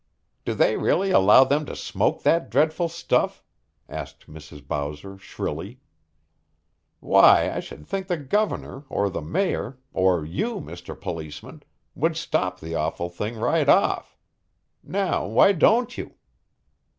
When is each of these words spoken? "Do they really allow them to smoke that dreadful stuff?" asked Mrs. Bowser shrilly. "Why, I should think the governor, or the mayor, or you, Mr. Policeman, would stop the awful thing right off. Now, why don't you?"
"Do 0.45 0.55
they 0.55 0.77
really 0.77 1.11
allow 1.11 1.43
them 1.43 1.63
to 1.67 1.75
smoke 1.75 2.23
that 2.23 2.49
dreadful 2.49 2.89
stuff?" 2.89 3.43
asked 3.87 4.25
Mrs. 4.27 4.67
Bowser 4.67 5.15
shrilly. 5.19 5.79
"Why, 6.99 7.51
I 7.51 7.59
should 7.59 7.85
think 7.85 8.07
the 8.07 8.17
governor, 8.17 8.83
or 8.89 9.11
the 9.11 9.21
mayor, 9.21 9.77
or 9.93 10.25
you, 10.25 10.59
Mr. 10.59 10.99
Policeman, 10.99 11.61
would 11.93 12.17
stop 12.17 12.59
the 12.59 12.73
awful 12.73 13.09
thing 13.09 13.35
right 13.35 13.69
off. 13.69 14.17
Now, 14.83 15.27
why 15.27 15.51
don't 15.51 15.95
you?" 15.95 16.15